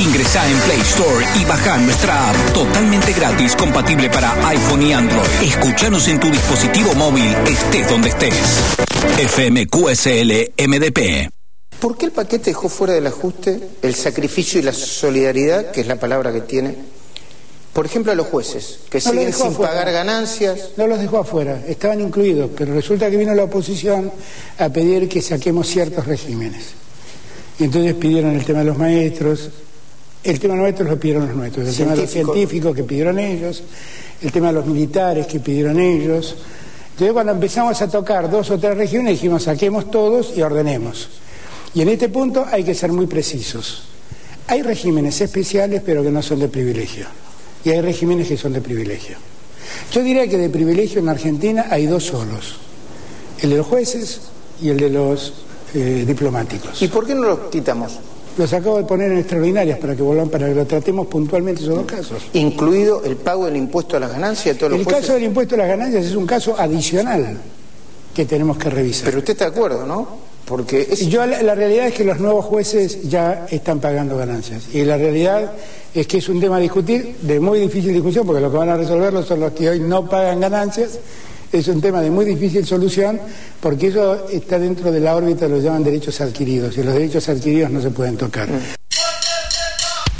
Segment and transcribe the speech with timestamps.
[0.00, 5.20] Ingresá en Play Store y baja nuestra app totalmente gratis, compatible para iPhone y Android.
[5.42, 8.34] Escúchanos en tu dispositivo móvil, estés donde estés.
[9.18, 11.28] FMQSL MDP.
[11.78, 15.86] ¿Por qué el paquete dejó fuera del ajuste el sacrificio y la solidaridad, que es
[15.86, 16.74] la palabra que tiene?
[17.72, 19.72] Por ejemplo, a los jueces, que No siguen sin afuera.
[19.72, 20.70] pagar ganancias.
[20.76, 24.10] No los dejó afuera, estaban incluidos, pero resulta que vino la oposición
[24.58, 26.64] a pedir que saquemos ciertos regímenes.
[27.58, 29.50] Y entonces pidieron el tema de los maestros,
[30.22, 32.76] el tema maestros lo pidieron los nuestros, el tema de los Científicos.
[32.76, 33.62] que pidieron ellos,
[34.20, 36.36] el tema de los militares que pidieron ellos.
[36.92, 41.08] Entonces cuando empezamos a tocar dos o tres regímenes dijimos saquemos todos y ordenemos.
[41.74, 43.84] Y en este punto hay que ser muy precisos.
[44.48, 47.06] Hay regímenes especiales pero que no son de privilegio.
[47.64, 49.16] Y hay regímenes que son de privilegio.
[49.92, 52.58] Yo diría que de privilegio en Argentina hay dos solos.
[53.40, 54.20] El de los jueces
[54.60, 55.32] y el de los
[55.74, 56.82] eh, diplomáticos.
[56.82, 57.98] ¿Y por qué no los quitamos?
[58.40, 61.74] Los acabo de poner en extraordinarias para que volvan, para que lo tratemos puntualmente esos
[61.76, 62.22] dos casos.
[62.32, 65.02] Incluido el pago del impuesto a las ganancias todos los El jueces.
[65.02, 67.36] caso del impuesto a las ganancias es un caso adicional
[68.14, 69.04] que tenemos que revisar.
[69.04, 70.08] Pero usted está de acuerdo, ¿no?
[70.46, 71.06] Porque es...
[71.06, 74.62] Yo, la, la realidad es que los nuevos jueces ya están pagando ganancias.
[74.72, 75.52] Y la realidad
[75.94, 78.70] es que es un tema a discutir, de muy difícil discusión, porque los que van
[78.70, 80.98] a resolverlo son los que hoy no pagan ganancias.
[81.52, 83.20] Es un tema de muy difícil solución,
[83.60, 87.72] porque eso está dentro de la órbita, lo llaman derechos adquiridos, y los derechos adquiridos
[87.72, 88.48] no se pueden tocar.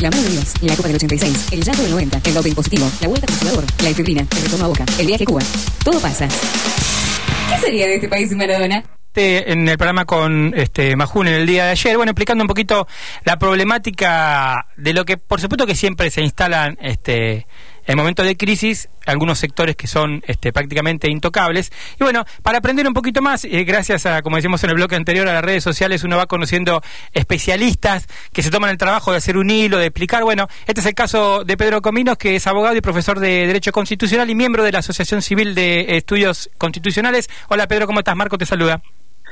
[0.00, 2.90] La mano de Dios, la Copa del 86, el llanto del 90, el doping positivo,
[3.00, 5.42] la vuelta al jugador, la efebrina, el retorno a Boca, el viaje a Cuba.
[5.84, 6.26] Todo pasa.
[6.26, 8.82] ¿Qué sería de este país sin Maradona?
[9.14, 12.86] En el programa con este Majún en el día de ayer, bueno, explicando un poquito
[13.24, 17.46] la problemática de lo que por supuesto que siempre se instalan este
[17.90, 21.72] en momentos de crisis algunos sectores que son este, prácticamente intocables.
[21.98, 24.94] Y bueno, para aprender un poquito más, eh, gracias a, como decíamos en el bloque
[24.94, 26.82] anterior, a las redes sociales, uno va conociendo
[27.12, 30.22] especialistas que se toman el trabajo de hacer un hilo, de explicar.
[30.22, 33.72] Bueno, este es el caso de Pedro Cominos, que es abogado y profesor de Derecho
[33.72, 37.28] Constitucional y miembro de la Asociación Civil de Estudios Constitucionales.
[37.48, 38.14] Hola Pedro, ¿cómo estás?
[38.14, 38.80] Marco te saluda.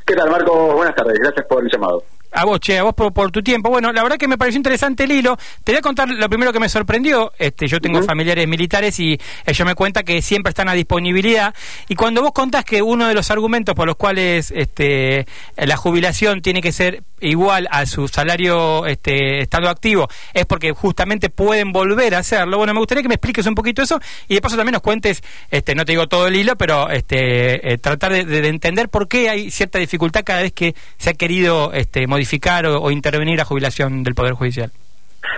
[0.05, 0.75] ¿Qué tal, Marco?
[0.75, 1.15] Buenas tardes.
[1.21, 2.03] Gracias por el llamado.
[2.33, 3.71] A vos, che, a vos por, por tu tiempo.
[3.71, 5.39] Bueno, la verdad que me pareció interesante el hilo.
[5.65, 7.33] Te voy a contar lo primero que me sorprendió.
[7.39, 11.55] Este, yo tengo familiares militares y ellos me cuentan que siempre están a disponibilidad.
[11.89, 16.43] Y cuando vos contás que uno de los argumentos por los cuales este, la jubilación
[16.43, 22.15] tiene que ser igual a su salario este, estado activo es porque justamente pueden volver
[22.15, 22.59] a hacerlo.
[22.59, 25.23] Bueno, me gustaría que me expliques un poquito eso y de paso también nos cuentes,
[25.51, 29.09] este, no te digo todo el hilo, pero este, eh, tratar de, de entender por
[29.09, 32.18] qué hay cierta dificultad cada vez que se ha querido este, modificar
[32.67, 34.71] o, o intervenir la jubilación del Poder Judicial.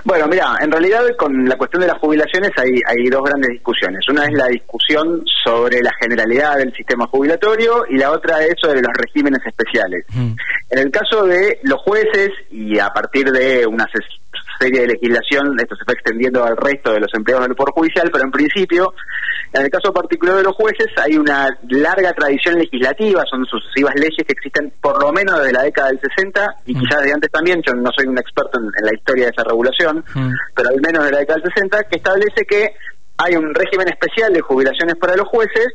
[0.04, 4.06] Bueno, mira, en realidad con la cuestión de las jubilaciones hay, hay dos grandes discusiones.
[4.08, 8.80] Una es la discusión sobre la generalidad del sistema jubilatorio y la otra es sobre
[8.80, 10.04] los regímenes especiales.
[10.14, 13.86] En el caso de los jueces y a partir de una
[14.60, 18.10] serie de legislación, esto se está extendiendo al resto de los empleados del Poder Judicial,
[18.12, 18.92] pero en principio,
[19.52, 24.24] en el caso particular de los jueces, hay una larga tradición legislativa, son sucesivas leyes
[24.26, 27.62] que existen por lo menos desde la década del 60 y quizás de antes también,
[27.66, 30.04] yo no soy un experto en, en la historia de esa regulación,
[30.54, 32.74] pero al menos de la década del 60, que establece que
[33.16, 35.68] hay un régimen especial de jubilaciones para los jueces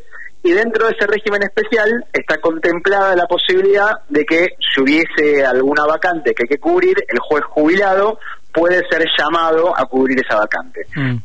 [0.46, 5.86] y dentro de ese régimen especial está contemplada la posibilidad de que si hubiese alguna
[5.88, 8.20] vacante que hay que cubrir, el juez jubilado
[8.56, 10.82] puede ser llamado a cubrir esa vacante.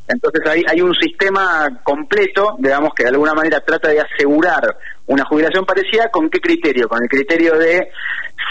[0.08, 4.76] Entonces hay, hay un sistema completo, digamos, que de alguna manera trata de asegurar
[5.06, 6.08] una jubilación parecida.
[6.10, 6.88] ¿Con qué criterio?
[6.88, 7.90] Con el criterio de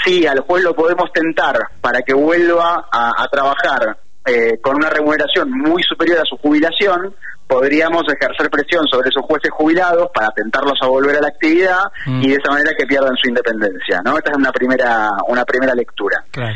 [0.06, 4.90] si al juez lo podemos tentar para que vuelva a, a trabajar eh, con una
[4.90, 7.14] remuneración muy superior a su jubilación,
[7.48, 12.22] podríamos ejercer presión sobre esos jueces jubilados para tentarlos a volver a la actividad Mm.
[12.22, 14.02] y de esa manera que pierdan su independencia.
[14.06, 14.18] ¿no?
[14.18, 16.24] Esta es una primera, una primera lectura.
[16.32, 16.56] Claro.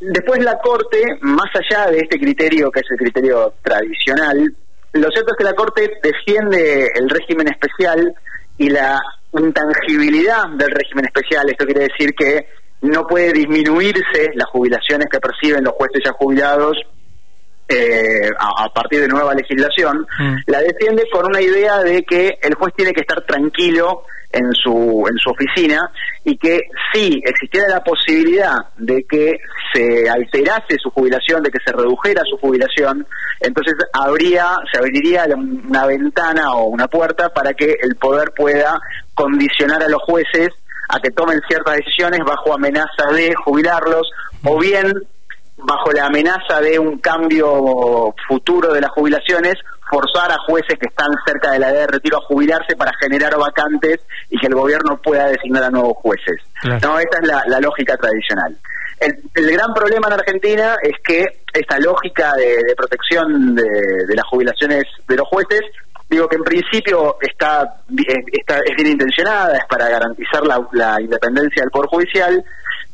[0.00, 4.54] Después la Corte, más allá de este criterio que es el criterio tradicional,
[4.92, 8.14] lo cierto es que la Corte defiende el régimen especial
[8.58, 9.00] y la
[9.32, 11.48] intangibilidad del régimen especial.
[11.48, 12.46] Esto quiere decir que
[12.82, 16.78] no puede disminuirse las jubilaciones que perciben los jueces ya jubilados
[17.68, 20.06] eh, a, a partir de nueva legislación,
[20.46, 25.06] la defiende con una idea de que el juez tiene que estar tranquilo en su
[25.08, 25.90] en su oficina
[26.24, 26.60] y que
[26.92, 29.38] si existiera la posibilidad de que
[29.72, 33.06] se alterase su jubilación, de que se redujera su jubilación,
[33.40, 38.78] entonces habría se abriría una ventana o una puerta para que el poder pueda
[39.14, 40.50] condicionar a los jueces
[40.88, 44.08] a que tomen ciertas decisiones bajo amenaza de jubilarlos
[44.44, 44.92] o bien
[45.56, 49.54] bajo la amenaza de un cambio futuro de las jubilaciones,
[49.88, 53.36] forzar a jueces que están cerca de la edad de retiro a jubilarse para generar
[53.38, 56.36] vacantes y que el gobierno pueda designar a nuevos jueces.
[56.60, 56.88] Claro.
[56.88, 58.56] No, esta es la, la lógica tradicional.
[58.98, 63.62] El, el gran problema en Argentina es que esta lógica de, de protección de,
[64.06, 65.60] de las jubilaciones de los jueces
[66.08, 67.80] digo que en principio está,
[68.32, 72.44] está es bien intencionada, es para garantizar la, la, independencia del Poder Judicial,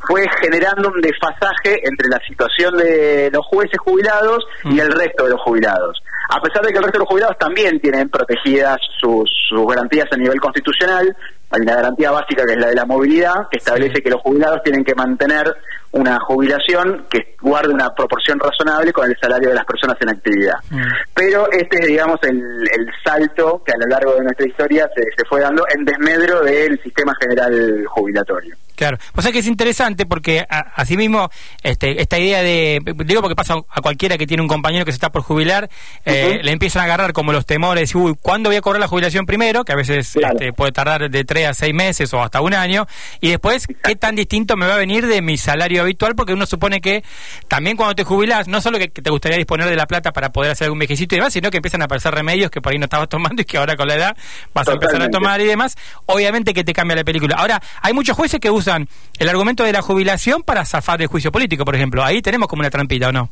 [0.06, 5.31] fue generando un desfasaje entre la situación de los jueces jubilados y el resto de
[5.31, 6.02] los jubilados.
[6.28, 10.06] A pesar de que el resto de los jubilados también tienen protegidas sus, sus garantías
[10.12, 11.14] a nivel constitucional,
[11.52, 14.62] hay una garantía básica que es la de la movilidad, que establece que los jubilados
[14.62, 15.54] tienen que mantener
[15.93, 20.54] una jubilación que guarde una proporción razonable con el salario de las personas en actividad.
[20.70, 20.82] Mm.
[21.14, 25.02] Pero este es, digamos, el, el, salto que a lo largo de nuestra historia se,
[25.02, 28.56] se fue dando en desmedro del sistema general jubilatorio.
[28.75, 31.31] Claro, o sea que es interesante porque asimismo
[31.62, 34.96] este, esta idea de, digo porque pasa a cualquiera que tiene un compañero que se
[34.96, 35.69] está por jubilar,
[36.05, 39.26] eh, le empiezan a agarrar como los temores, uy, ¿cuándo voy a cobrar la jubilación
[39.26, 39.64] primero?
[39.64, 40.34] Que a veces claro.
[40.34, 42.86] este, puede tardar de tres a seis meses o hasta un año,
[43.20, 46.14] y después, ¿qué tan distinto me va a venir de mi salario habitual?
[46.14, 47.02] Porque uno supone que
[47.48, 50.52] también cuando te jubilas, no solo que te gustaría disponer de la plata para poder
[50.52, 52.84] hacer algún viejecito y demás, sino que empiezan a aparecer remedios que por ahí no
[52.84, 54.16] estabas tomando y que ahora con la edad
[54.54, 54.86] vas Totalmente.
[54.86, 57.36] a empezar a tomar y demás, obviamente que te cambia la película.
[57.36, 58.88] Ahora, hay muchos jueces que usan
[59.18, 62.02] el argumento de la jubilación para zafar del juicio político, por ejemplo.
[62.04, 63.30] Ahí tenemos como una trampita, ¿o no?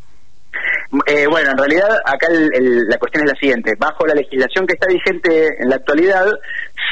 [1.06, 3.74] Eh, bueno, en realidad acá el, el, la cuestión es la siguiente.
[3.78, 6.26] Bajo la legislación que está vigente en la actualidad,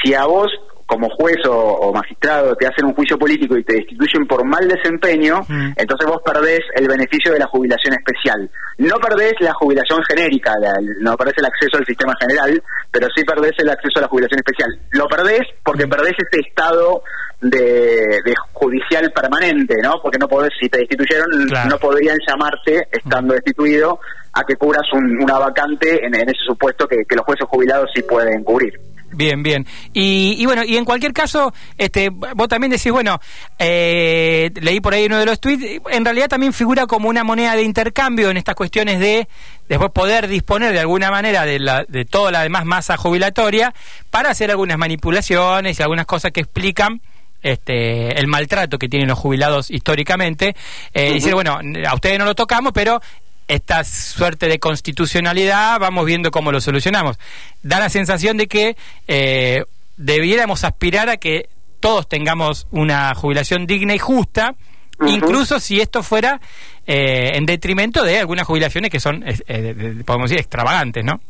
[0.03, 0.51] si a vos
[0.89, 4.67] como juez o, o, magistrado te hacen un juicio político y te destituyen por mal
[4.67, 5.73] desempeño, mm.
[5.77, 8.51] entonces vos perdés el beneficio de la jubilación especial.
[8.79, 13.23] No perdés la jubilación genérica, la, no perdés el acceso al sistema general, pero sí
[13.23, 14.71] perdés el acceso a la jubilación especial.
[14.93, 15.91] Lo perdés porque mm.
[15.91, 17.03] perdés ese estado
[17.43, 20.01] de, de, judicial permanente, ¿no?
[20.03, 21.69] Porque no podés, si te destituyeron, claro.
[21.69, 24.01] no podrían llamarte, estando destituido,
[24.33, 27.91] a que cubras un, una vacante en, en ese supuesto que, que los jueces jubilados
[27.95, 28.88] sí pueden cubrir.
[29.11, 29.67] Bien, bien.
[29.93, 33.21] Y, y, bueno, y en cualquier caso, este, vos también decís, bueno,
[33.59, 37.57] eh, leí por ahí uno de los tweets, en realidad también figura como una moneda
[37.57, 39.27] de intercambio en estas cuestiones de
[39.69, 43.75] después poder disponer de alguna manera de, la, de toda la demás masa jubilatoria
[44.11, 47.01] para hacer algunas manipulaciones y algunas cosas que explican
[47.43, 50.57] este, el maltrato que tienen los jubilados históricamente,
[50.93, 51.15] eh, uh -huh.
[51.15, 53.01] decir, bueno, a ustedes no lo tocamos, pero
[53.49, 57.19] esta suerte de constitucionalidad, vamos viendo cómo lo solucionamos.
[57.63, 58.77] Da la sensación de que
[59.09, 59.65] eh,
[59.97, 61.49] debiéramos aspirar a que
[61.81, 64.55] todos tengamos una jubilación digna y justa,
[64.99, 65.15] uh -huh.
[65.15, 66.41] incluso si esto fuera
[66.87, 71.21] eh, en detrimento de algunas jubilaciones que son, eh, podemos decir, extravagantes, ¿no?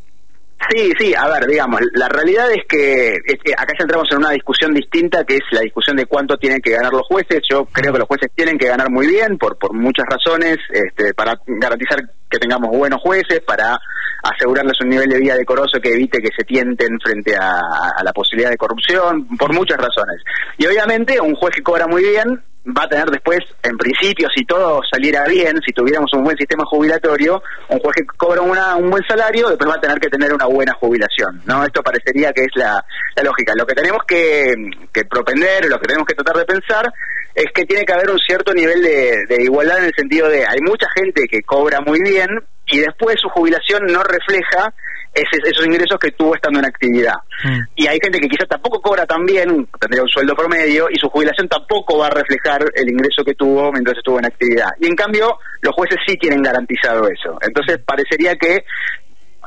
[0.66, 4.30] Sí, sí, a ver, digamos, la realidad es que, es acá ya entramos en una
[4.30, 7.40] discusión distinta que es la discusión de cuánto tienen que ganar los jueces.
[7.48, 11.14] Yo creo que los jueces tienen que ganar muy bien por, por muchas razones, este,
[11.14, 13.78] para garantizar que tengamos buenos jueces, para
[14.22, 17.60] asegurarles un nivel de vida decoroso que evite que se tienten frente a,
[17.96, 20.22] a la posibilidad de corrupción, por muchas razones.
[20.58, 24.44] Y obviamente un juez que cobra muy bien va a tener después, en principio, si
[24.44, 28.90] todo saliera bien, si tuviéramos un buen sistema jubilatorio, un juez que cobra una, un
[28.90, 31.64] buen salario, después va a tener que tener una buena jubilación, ¿no?
[31.64, 32.84] Esto parecería que es la,
[33.16, 33.52] la lógica.
[33.56, 34.54] Lo que tenemos que,
[34.92, 36.92] que propender, lo que tenemos que tratar de pensar,
[37.34, 40.44] es que tiene que haber un cierto nivel de, de igualdad en el sentido de
[40.44, 42.28] hay mucha gente que cobra muy bien
[42.66, 44.74] y después su jubilación no refleja
[45.20, 47.14] ese, esos ingresos que tuvo estando en actividad.
[47.44, 47.60] Mm.
[47.76, 51.08] Y hay gente que quizás tampoco cobra tan bien, tendría un sueldo promedio, y su
[51.08, 54.68] jubilación tampoco va a reflejar el ingreso que tuvo mientras estuvo en actividad.
[54.80, 57.38] Y en cambio, los jueces sí tienen garantizado eso.
[57.42, 58.64] Entonces, parecería que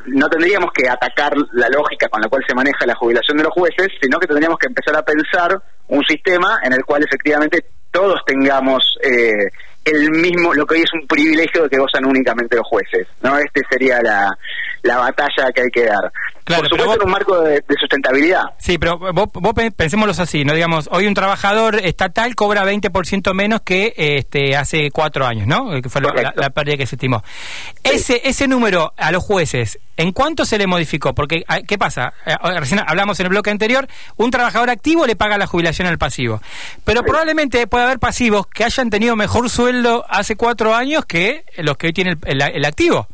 [0.07, 3.53] no tendríamos que atacar la lógica con la cual se maneja la jubilación de los
[3.53, 8.21] jueces, sino que tendríamos que empezar a pensar un sistema en el cual efectivamente todos
[8.25, 9.49] tengamos eh,
[9.85, 13.37] el mismo, lo que hoy es un privilegio que gozan únicamente los jueces, ¿no?
[13.37, 14.29] Este sería la,
[14.83, 16.11] la batalla que hay que dar.
[16.51, 18.43] Claro, Por supuesto, vos, en un marco de, de, sustentabilidad.
[18.57, 20.53] Sí, pero vos, vos pensémoslo así, ¿no?
[20.53, 25.81] Digamos, hoy un trabajador estatal cobra 20% menos que este hace cuatro años, ¿no?
[25.81, 27.23] Que fue la, la, pérdida que se estimó.
[27.83, 27.91] Sí.
[27.95, 31.15] Ese, ese número a los jueces, ¿en cuánto se le modificó?
[31.15, 32.13] Porque, ah, ¿qué pasa?
[32.25, 35.97] Eh, recién hablamos en el bloque anterior, un trabajador activo le paga la jubilación al
[35.97, 36.41] pasivo.
[36.83, 37.05] Pero sí.
[37.07, 41.87] probablemente puede haber pasivos que hayan tenido mejor sueldo hace cuatro años que los que
[41.87, 43.07] hoy tiene el, el, el activo.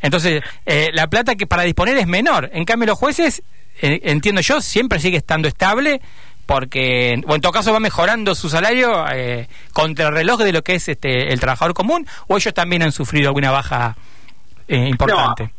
[0.00, 2.50] Entonces, eh, la plata que para disponer es menor.
[2.52, 3.42] En cambio, los jueces,
[3.82, 6.00] eh, entiendo yo, siempre sigue estando estable
[6.50, 10.62] porque, o en todo caso va mejorando su salario eh, contra el reloj de lo
[10.62, 13.94] que es este el trabajador común, o ellos también han sufrido alguna baja
[14.66, 15.44] eh, importante.
[15.44, 15.50] No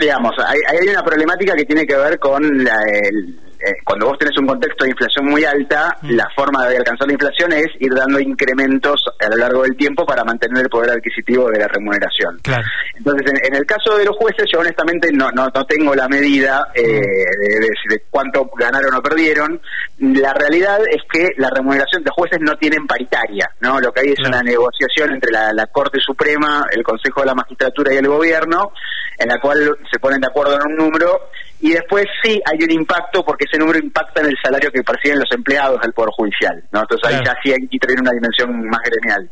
[0.00, 4.18] digamos, hay, hay una problemática que tiene que ver con la, el, eh, cuando vos
[4.18, 6.10] tenés un contexto de inflación muy alta, mm.
[6.10, 10.06] la forma de alcanzar la inflación es ir dando incrementos a lo largo del tiempo
[10.06, 12.40] para mantener el poder adquisitivo de la remuneración.
[12.96, 16.82] Entonces, en, el caso de los jueces, yo honestamente no, no, tengo la medida eh,
[16.82, 17.60] mm.
[17.60, 19.60] de, de, cuánto ganaron o perdieron.
[19.98, 23.80] La realidad es que la remuneración de jueces no tienen paritaria, ¿no?
[23.80, 27.34] Lo que hay es una negociación entre la, la Corte Suprema, el Consejo de la
[27.34, 28.72] Magistratura y el Gobierno,
[29.18, 31.28] en la cual se ponen de acuerdo en un número
[31.60, 35.18] y después sí hay un impacto porque ese número impacta en el salario que perciben
[35.18, 36.80] los empleados del Poder Judicial, ¿no?
[36.80, 39.30] Entonces ahí ya sí hay que tener una dimensión más gremial.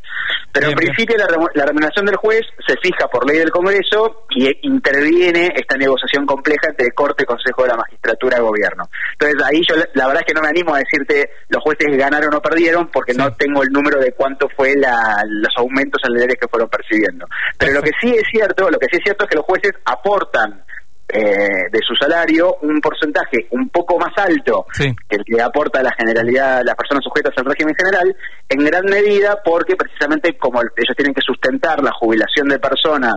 [0.52, 5.52] Pero en principio la, remuneración del juez se fija por ley del Congreso y interviene
[5.54, 8.84] esta negociación compleja entre Corte, Consejo de la Magistratura y Gobierno.
[9.12, 12.34] Entonces ahí yo la, verdad es que no me animo a decirte los jueces ganaron
[12.34, 16.68] o perdieron porque no tengo el número de cuánto fue los aumentos salariales que fueron
[16.68, 17.26] percibiendo.
[17.58, 19.72] Pero lo que sí es cierto, lo que sí es cierto es que los jueces
[19.84, 20.64] aportan
[21.08, 25.92] eh, de su salario un porcentaje un poco más alto que el que aporta la
[25.96, 28.16] generalidad las personas sujetas al régimen general,
[28.48, 33.14] en gran medida porque precisamente como ellos tienen que sustentar la jubilación de personas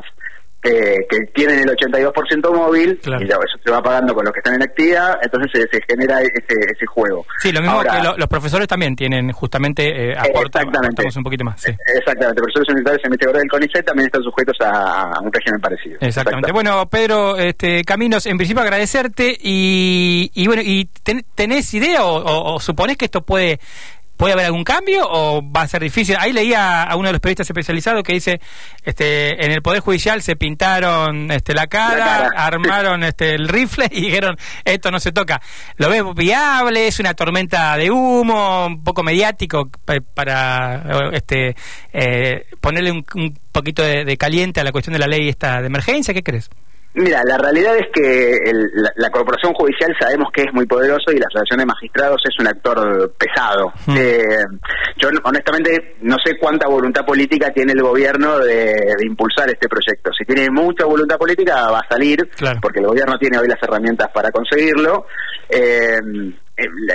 [0.62, 4.56] eh, que tienen el 82% móvil y eso se va pagando con los que están
[4.56, 7.26] en actividad, entonces se, genera ese, ese, juego.
[7.40, 11.66] Sí, lo mismo que los profesores también tienen justamente eh, exactamente, un poquito más.
[11.66, 15.98] Exactamente, profesores universitarios investigadores del CONICET también están sujetos a, un régimen parecido.
[16.02, 16.52] Exactamente.
[16.52, 20.90] Bueno, Pedro este, Caminos, en principio agradecerte y, y bueno, y
[21.36, 23.60] ¿tenés idea o, o, o suponés que esto puede
[24.20, 26.18] ¿Puede haber algún cambio o va a ser difícil?
[26.20, 28.42] Ahí leía a uno de los periodistas especializados que dice,
[28.84, 34.02] este, en el Poder Judicial se pintaron este, la, cara, armaron este, el rifle y
[34.02, 34.36] dijeron,
[34.66, 35.42] esto no se toca.
[35.78, 36.88] ¿Lo ves viable?
[36.88, 38.66] ¿Es una tormenta de humo?
[38.66, 39.70] ¿Un poco mediático
[40.14, 41.56] para este,
[41.94, 45.68] eh, ponerle un, poquito de, de, caliente a la cuestión de la ley esta de
[45.68, 46.14] emergencia?
[46.14, 46.50] ¿Qué crees?
[46.94, 48.52] Mira, la realidad es que
[48.96, 52.48] la, Corporación Judicial sabemos que es muy poderoso y la Asociación de Magistrados es un
[52.48, 53.72] actor pesado.
[53.86, 53.96] Hmm.
[53.96, 54.46] Eh,
[54.98, 60.12] yo honestamente no sé cuánta voluntad política tiene el gobierno de, impulsar este proyecto.
[60.18, 62.28] Si tiene mucha voluntad política va a salir,
[62.60, 65.06] porque el gobierno tiene hoy las herramientas para conseguirlo.
[65.48, 66.00] Eh,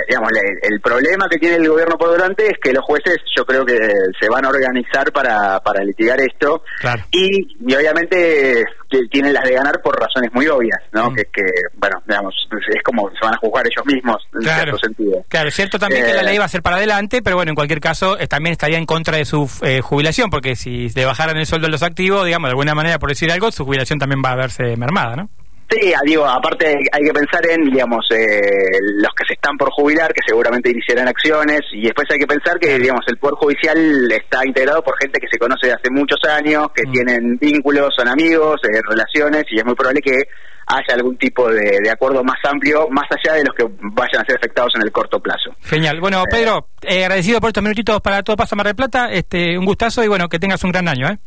[0.07, 0.29] digamos,
[0.61, 3.77] el, problema que tiene el gobierno por delante es que los jueces yo creo que
[4.19, 6.63] se van a organizar para, para litigar esto
[7.11, 8.63] y, y, obviamente
[9.11, 11.11] tienen las de ganar por razones muy obvias, ¿no?
[11.11, 11.15] Mm.
[11.15, 11.43] Que, que,
[11.73, 15.25] bueno, digamos, es como se van a juzgar ellos mismos en cierto sentido.
[15.27, 17.55] Claro, es cierto también que la ley va a ser para adelante, pero bueno, en
[17.55, 21.37] cualquier caso eh, también estaría en contra de su eh, jubilación, porque si le bajaran
[21.37, 24.21] el sueldo a los activos, digamos, de alguna manera, por decir algo, su jubilación también
[24.23, 25.29] va a verse mermada, ¿no?
[25.69, 30.13] Sí, digo, aparte hay que pensar en, digamos, eh, los que se están por jubilar,
[30.13, 34.45] que seguramente iniciarán acciones, y después hay que pensar que, digamos, el Poder Judicial está
[34.45, 36.91] integrado por gente que se conoce de hace muchos años, que mm.
[36.91, 40.23] tienen vínculos, son amigos, eh, relaciones, y es muy probable que
[40.67, 44.37] haya algún tipo de, acuerdo más amplio, más allá de los que vayan a ser
[44.37, 45.51] afectados en el corto plazo.
[45.61, 45.99] Genial.
[45.99, 49.65] Bueno, eh, Pedro, agradecido por estos minutitos para Todo Pasa Mar del Plata, este, un
[49.65, 51.17] gustazo y bueno, que tengas un gran año, ¿eh?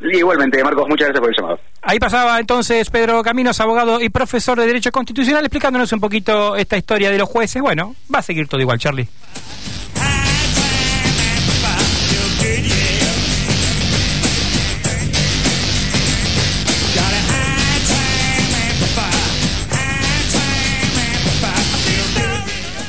[0.00, 1.60] Igualmente, Marcos, muchas gracias por el llamado.
[1.82, 6.76] Ahí pasaba entonces Pedro Caminos, abogado y profesor de Derecho Constitucional, explicándonos un poquito esta
[6.76, 7.60] historia de los jueces.
[7.60, 9.08] Bueno, va a seguir todo igual, Charlie.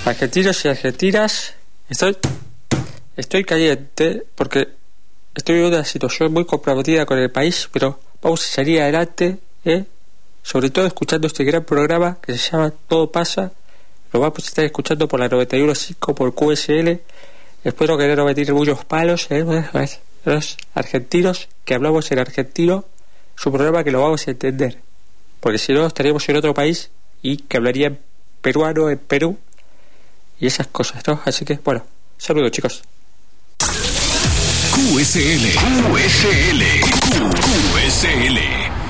[0.03, 1.53] Argentinos y argentinas,
[1.87, 2.17] estoy,
[3.15, 4.80] estoy caliente porque
[5.33, 9.85] Estoy en una situación muy comprometida con el país, pero vamos a salir adelante, ¿eh?
[10.43, 13.53] sobre todo escuchando este gran programa que se llama Todo pasa.
[14.11, 16.99] Lo vamos a estar escuchando por la 91.5 por QSL.
[17.63, 19.45] Espero que no meter muchos palos, ¿eh?
[20.25, 22.83] los argentinos que hablamos en argentino,
[23.37, 24.79] es un programa que lo vamos a entender.
[25.39, 27.97] Porque si no, estaríamos en otro país y que hablaría
[28.41, 29.37] peruano en Perú
[30.41, 31.21] y esas cosas, ¿no?
[31.23, 31.85] Así que, bueno,
[32.17, 32.83] saludos chicos.
[34.81, 35.45] QSL.
[35.93, 36.61] QSL.
[37.37, 38.80] QSL.